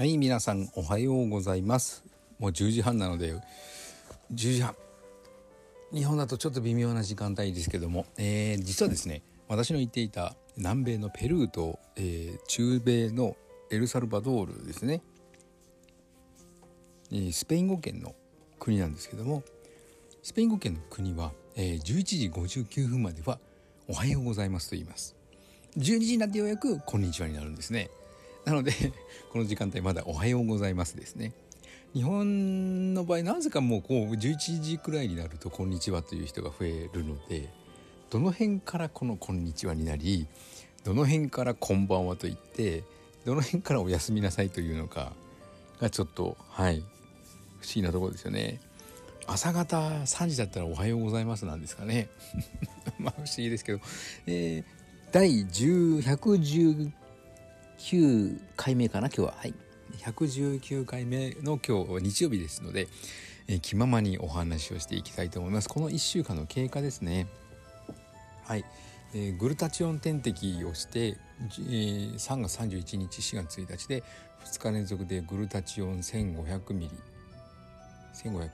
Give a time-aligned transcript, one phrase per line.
[0.00, 2.02] はい皆さんおはようございます。
[2.38, 3.40] もう10時半なので10
[4.32, 4.74] 時半。
[5.92, 13.36] 日本だとちょっと微妙な時間帯ですけども、えー、実はですね私の言っていた南米のペルーと、えー、中米の
[13.70, 15.02] エルサルバドールですね、
[17.12, 18.14] えー、スペイン語圏の
[18.58, 19.42] 国なんですけども
[20.22, 23.38] スペイン語圏の国は、えー、11時59分までは
[23.86, 25.14] 「おはようございます」と言います。
[25.76, 27.90] 12時になってようやく「こんにちは」になるんですね。
[28.44, 28.72] なので
[29.32, 31.32] この時間帯まだおはようございますですね。
[31.92, 37.48] 日本の場合なぜかもうこう11時くらいになると「こんにちは」という人が増えるので
[38.10, 40.28] どの辺からこの「こんにちは」になり
[40.84, 42.84] どの辺から「こんばんは」と言って
[43.24, 45.12] どの辺から「おやすみなさい」というのか
[45.80, 46.78] がちょっとはい
[47.58, 48.60] 不思議なところですよね。
[49.26, 52.08] 朝方3時だったら「おはようございます」なんですかね。
[52.98, 53.80] まあ不思議ですけど、
[54.26, 54.64] えー、
[55.12, 56.92] 第119
[57.80, 59.34] 119回目かな今日は。
[59.38, 59.54] はい。
[59.98, 62.88] 119回目の今日日曜日ですので、
[63.48, 65.68] えー、気ままにお話をしていきたいと思います。
[65.68, 67.26] この1週間の経過ですね。
[68.44, 68.64] はい、
[69.14, 74.04] えー、グルタチオン点滴をして、えー、3月31日4月1日で
[74.44, 76.90] 2日連続でグルタチオン1500ミリ。
[78.12, 78.50] 1500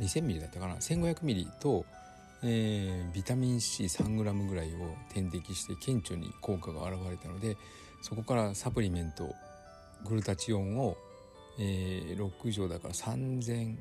[0.00, 0.76] 2000ミリだったかな。
[0.76, 1.84] 1500ミリと、
[2.42, 7.56] えー、ビタミン C3g ぐらいを点滴して顕著に効果が現れたので
[8.06, 9.34] そこからサプリメント
[10.08, 10.96] グルタチオンを、
[11.58, 13.74] えー、6錠だから3000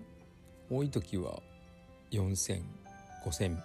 [0.67, 1.43] 多い時は
[2.09, 3.55] 40005000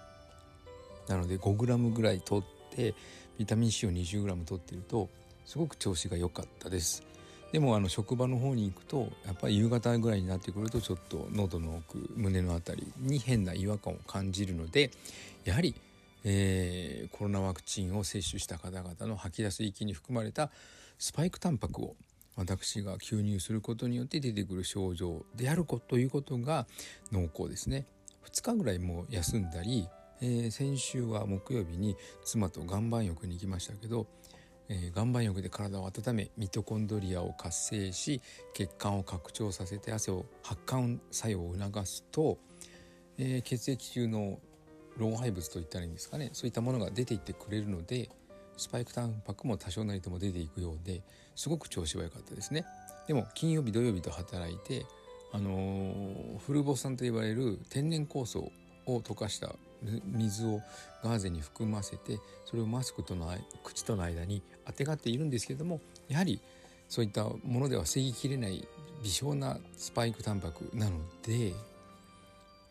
[1.07, 2.93] なので 5g ぐらい取って
[3.39, 5.09] ビタミン C を 20g 取ってると
[5.45, 7.01] すごく調子が良かったです。
[7.51, 14.91] でもあの職場の方に行くとやっぱり夕方ぐらいになってくるとちょっと喉の奥胸の辺りに変な違和感を感じるので
[15.43, 15.73] やはり
[16.23, 20.51] えー、コロナワクチンを接種した方々の吐き出す息に含まれた
[20.97, 21.95] スパイクタンパクを
[22.35, 26.65] 私が吸入することによって出てくる症状であるということが
[27.11, 27.85] 濃厚ですね。
[28.25, 29.87] 2日ぐらいもう休んだり、
[30.21, 34.07] えー、先週は木曜日に妻と岩盤浴に行きましたけど、
[34.69, 38.21] えー、岩盤浴で体を温めミトコンドリアを活性し
[38.53, 42.37] 血管を拡張させて汗を発汗作用を促すと、
[43.17, 44.39] えー、血液中の
[45.01, 46.29] 老廃物といったらいいんですかね。
[46.33, 48.09] そういったものが出ていってくれるので
[48.57, 51.01] スパイクタンパクも多少なりとも出ていくようで
[51.35, 52.65] すごく調子は良かったですね。
[53.07, 54.85] でも金曜日土曜日と働いて
[55.33, 58.51] あの、フルボ酸と言われる天然酵素
[58.85, 59.55] を溶かした
[60.05, 60.61] 水を
[61.03, 63.31] ガーゼに含ませてそれをマスクとの
[63.63, 66.39] 口との間にあてがっているんですけどもやはり
[66.87, 68.67] そういったものでは防ぎきれない
[69.03, 71.53] 微小なスパイクタンパクなので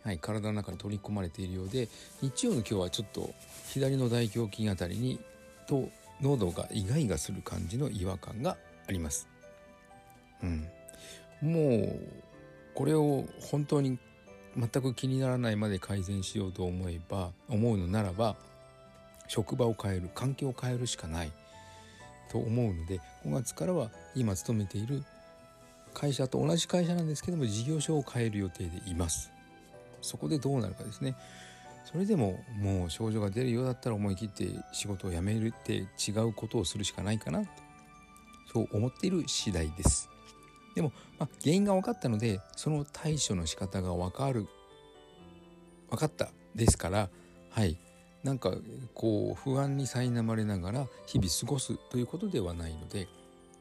[0.02, 1.88] はい、体の中に取り込まれているようで
[2.22, 3.30] 日曜の今日はちょっと
[3.68, 5.20] 左の大胸筋あたりに
[5.66, 5.88] と
[6.22, 8.56] 喉がイガイガする感じの違和感が
[8.88, 9.28] あります。
[10.42, 10.66] うん、
[11.42, 12.00] もう
[12.74, 13.98] これを本当に
[14.56, 18.36] 全く気にならないまで改善しようと思えば思うのならば
[19.28, 21.32] 職場を変える環境を変えるしかない
[22.30, 25.04] と思うので5月からは今勤めている
[25.94, 29.30] 会社と同じ会社なんですけども事業所を変える予定でいます。
[30.02, 31.16] そこでどうなるかですね。
[31.84, 37.48] それでももう症状が出るようだったら思い切って仕事を辞めるって違うことをするしかないかなと。
[38.52, 40.08] そう思っている次第です。
[40.74, 44.46] でも、まあ、原因が分かったのでその対処の仕方が分かる
[45.90, 47.08] 分かったですから
[47.50, 47.76] はい。
[48.22, 48.52] なんか
[48.94, 53.08] こう不安に苛まれながら日々過ごすということではないので、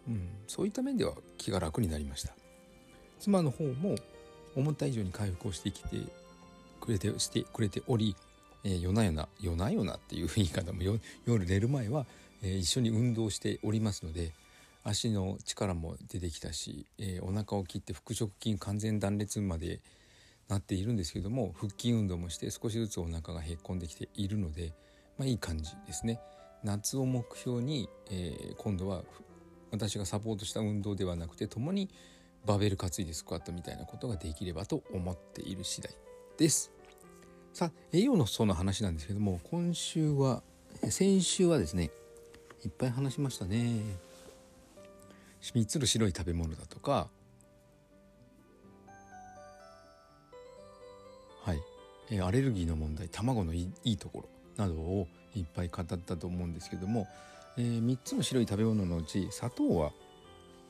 [0.07, 2.33] うん、そういった面では気が楽になりました。
[3.19, 3.95] 妻の方も
[4.56, 5.97] 思った以上に回復をしてきて
[6.79, 8.16] くれてしてくれており、
[8.63, 10.81] えー、夜な夜な夜な夜なっていう言い方も
[11.25, 12.06] 夜寝る前は、
[12.44, 14.31] えー、一緒に運動しておりますので
[14.84, 19.79] 足の力も出てきたし、えー、お腹を切って腹直筋完全断裂まで
[20.47, 24.73] なっているんですけども腹筋運動もして少しずつお腹がへっこんできているので、
[25.18, 26.19] まあ、いい感じですね。
[26.63, 29.03] 夏を目標に、えー、今度は
[29.72, 31.89] 私がサポートした運動ではなくて共に
[32.45, 35.92] バベル担いでスクワットみたいなことができればと思っている次第
[36.38, 36.78] です。
[37.54, 40.44] さあ栄養の層の話なんですけども今週は
[40.90, 41.92] 先週はですね
[42.63, 43.81] いっぱい話しましたね。
[45.42, 47.07] 3つの白い食べ物だとか。
[51.44, 51.60] はい、
[52.12, 57.07] えアレルギーの問題卵のいいところなどをいっぱい語ったと思うんですけども、
[57.57, 59.92] えー、3つの白い食べ物のうち砂糖は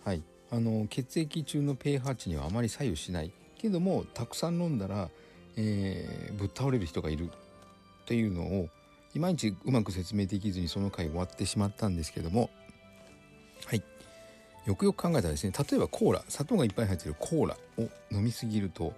[0.05, 0.21] はい。
[0.51, 5.09] あの血液中の pH 値にはあまり左右しないけどもたくさん飲んだら
[5.57, 7.29] えー、ぶっ倒れる人がいる
[8.05, 8.69] というのを
[9.15, 12.49] いまいちうまく説明できずにその回終わってしまったんですけども
[13.65, 13.83] はい。
[14.65, 17.81] よくよく考えたらですね例えばコーラ砂糖がいっぱい入っているコーラを
[18.11, 18.93] 飲みすぎると、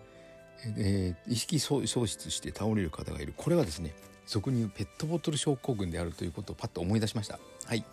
[0.77, 3.33] えー、意識喪失して倒れる方がいる。
[3.37, 3.93] これはですね
[4.25, 7.39] 俗に言うペットボトル症候群であるということをパッと思い出しました。
[7.65, 7.83] はい。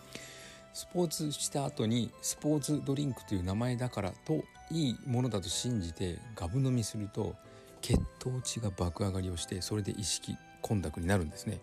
[0.73, 7.35] スポーツした後にスポーツドリンクという名前だからといいものだと信じてガブ飲みすると
[7.81, 11.59] 血糖値が爆上がりをしてそれで意識混濁になるんですね。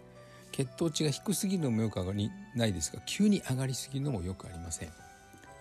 [0.52, 4.88] 血糖値が低すぎるのもよく上がりないですが急に上がりすぎるのもよくありません。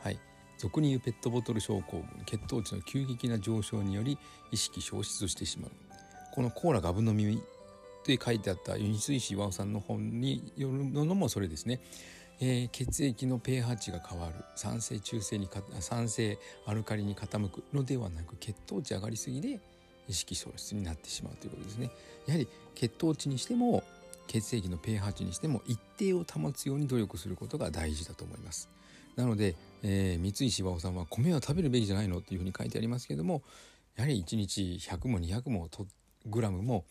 [0.02, 0.20] はい。
[0.58, 2.06] 俗に言うペットボトル症候群。
[2.26, 4.18] 血糖値の急激な上昇により
[4.52, 5.72] 意識消失してしまう。
[6.34, 7.38] このコーラガブ飲みっ
[8.06, 11.82] て書いてあった米水石岩尾さんの本によるのもそれですね。
[12.40, 14.36] えー、血液の pH 値が変わる。
[14.56, 15.50] 酸性中性に
[15.80, 19.60] 酸性アルカリに傾くのではなく血糖値上がりすぎで
[20.08, 21.90] 意識喪失になってしまうということですね
[22.28, 23.84] やはり血糖値にしても
[24.28, 28.70] 血液の pH 値にしても一定を保つように努力することが大事だと思います
[29.16, 33.44] なので、えー、三井芝夫さんは米は食べるべきじゃないのというふうに書いてありますけれども
[33.96, 35.70] やはり1日100も200も
[36.26, 36.86] グラムも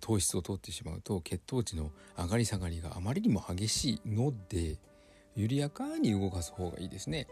[0.00, 4.76] 糖質を取ってしまうと血糖値の上がり下がりがあまりにも激しいので
[5.36, 7.28] 緩やかに動かす方がいいですね。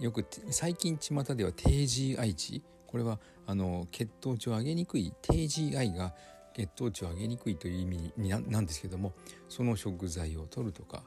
[0.00, 2.62] よく最近巷では低 GI 値
[2.94, 3.18] これは
[3.48, 6.14] あの血糖値を上げにくい低 GI が
[6.54, 9.14] 血糖値を上げにくいという意味になんですけども
[9.48, 11.02] その食材を取るとか、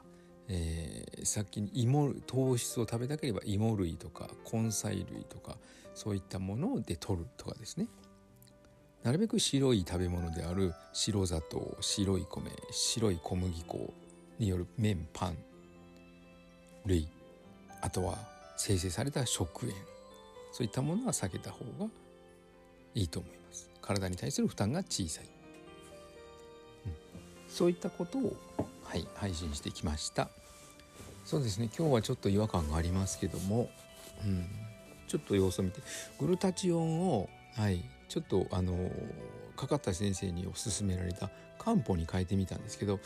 [0.48, 5.56] えー、さっき芋糖質を食べたければ芋類とか根菜類とか
[5.94, 7.86] そういったもので取るとかですね。
[9.02, 13.94] なるべく白い食べ物である白砂糖白い米白い小麦粉
[14.38, 15.38] による麺パン
[16.84, 17.08] 類
[17.80, 18.18] あとは
[18.58, 19.97] 生成された食塩。
[20.52, 21.86] そういったものは避けた方が
[22.94, 23.70] いいと思います。
[23.80, 26.92] 体に対する負担が小さい、うん、
[27.48, 28.36] そういったことを、
[28.84, 30.28] はい、配信してきました。
[31.24, 31.70] そうですね。
[31.76, 33.70] 今日はちょっと違和感がありますけども、
[34.24, 34.46] うん、
[35.06, 35.80] ちょっと様子を見て。
[36.18, 38.90] グルタチオンをはいちょっとあの
[39.56, 43.00] かかった先生におすすめられた漢方に変えてみたんですけど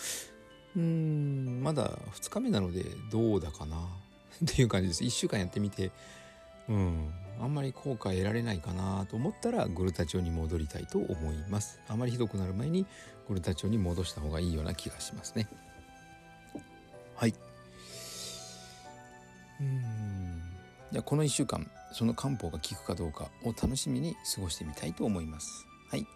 [0.77, 3.77] うんまだ2日目なのでどうだかな。
[4.43, 5.05] っていう感じです。
[5.05, 5.91] 1週間やってみて。
[6.69, 7.13] うん。
[7.43, 11.81] あんまり効果得られないかなと思ったらグルタチオに戻りたいと思います。
[11.89, 12.87] あまりひどくなる前に
[13.29, 15.49] グルタチオに戻した方がいいような気がしますね。
[17.17, 17.35] はい。
[19.61, 20.43] うん。
[20.93, 25.67] じゃこの1週間その漢方が効くかどうかを楽しみに過ごしてみたいと思います。
[25.91, 26.07] はい。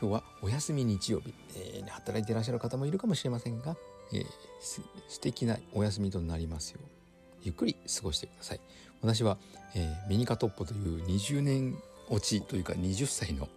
[0.00, 3.76] 今日はお休み日曜日、えー、働いていらっしゃる方もいるかもしれませんが、
[4.14, 4.26] えー、
[4.60, 6.97] す素敵なお休みとなりますよう
[7.42, 8.60] ゆっくり過ごしてください。
[9.00, 9.38] 私は、
[9.74, 11.76] えー、ミニカトッポという20年
[12.08, 13.48] 落ちというか20歳の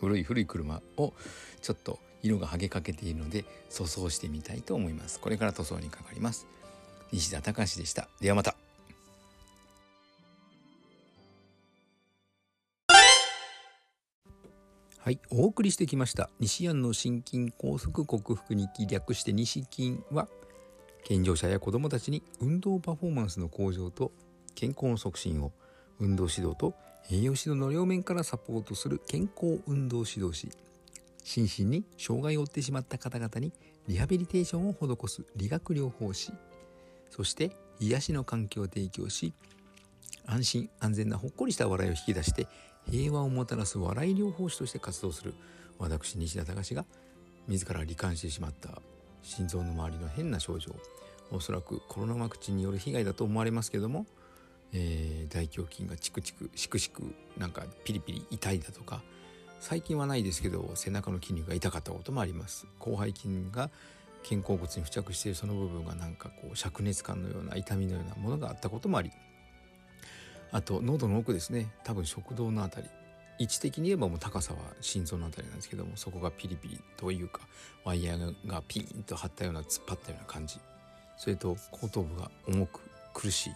[0.00, 1.12] 古い古い車を
[1.62, 5.20] ちょっと色が剥げかけているので塗装してみたいと思います。
[5.20, 6.46] これから塗装にかかります。
[7.12, 8.08] 西田隆でした。
[8.20, 8.56] ではまた。
[15.08, 20.28] はい、お送りしてきました西安の心筋梗塞克服日記略して西筋は
[21.04, 24.12] 健常者や子どもたちに運動パフォーマンスの向上と
[24.54, 25.52] 健康の促進を
[26.00, 26.74] 運動指導と
[27.10, 30.50] 栄養指導の両面からサポートする健康運動指導士。
[31.24, 33.52] 心身に障害を負ってしまった方々に
[33.86, 35.24] リハビリテーションを施す。
[35.36, 36.32] 理学療法士。
[37.10, 39.32] そして癒しの環境を提供し
[40.26, 42.46] 安心安全なほっこりした笑いを引き出して
[42.90, 45.34] 平和をもたらす笑い療法士として活動する。
[45.78, 46.84] 私西田隆が
[47.46, 48.82] 自ら罹患してしまった。
[49.22, 50.74] 心臓の周りの変な症状。
[51.30, 54.06] おそらくコロナワクチンによる被害だと思われますけども、
[54.72, 57.02] えー、大胸筋がチクチクシクシク
[57.36, 59.02] なんかピリピリ痛いだとか
[59.60, 62.66] 最近はないですけど背中の筋肉が痛かったこともあります。
[62.82, 63.70] 広背筋が
[64.28, 69.10] 肩甲骨に付着しているその部分がなんかこう灼熱感のような痛みのようなものがあったこともあり
[70.50, 71.70] あと喉の奥ですね。
[71.84, 72.90] 多分食道の辺り。
[73.38, 77.40] 位置的に言えばもう高さは心臓の辺りなんですけどもそこがピリピリというか
[77.84, 80.58] ワイヤーがピンと張ったような突っ張ったような感じ。
[81.16, 82.80] それと後頭部が重く
[83.12, 83.52] 苦しい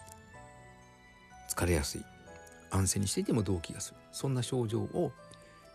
[1.49, 2.01] 疲れやすい。
[2.71, 3.97] 安静にしていても動悸がする。
[4.11, 5.11] そんな症状を、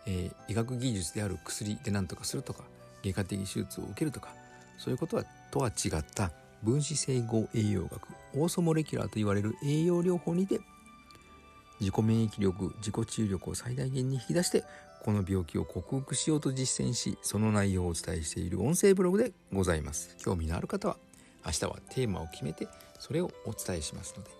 [0.06, 2.64] えー、医学技術である薬で何とかするとか
[3.02, 4.30] 外科的手術を受けるとか
[4.76, 6.30] そういうことはとは違った
[6.62, 10.60] 分子整合栄養学オーソモレキュラーと言われる栄養療法にて
[11.80, 14.64] 自己免疫力自己治癒力を最大限に引き出して
[15.04, 20.16] この病気を克服しようと実践しその内容をお伝えしている音声ブログでございます。
[20.18, 20.96] 興味のある方は
[21.46, 22.68] 明日はテーマを決めて
[22.98, 24.30] それをお伝えしますので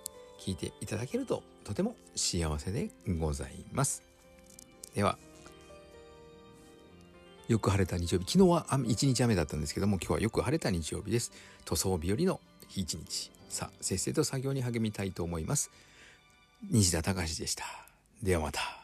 [0.41, 4.03] 聞いていただけるととても幸せでございます。
[4.95, 5.17] では
[7.47, 8.33] よく晴れた日曜日。
[8.33, 11.33] 昨日は一日雨だったんですけども今日はよく晴れた日曜日です。
[11.65, 12.41] 塗装日和の
[12.75, 13.31] 一日。
[13.49, 15.71] さあせっせと作業に励みたいと思います。
[16.63, 17.65] 西田隆でした。
[18.23, 18.78] ではまた。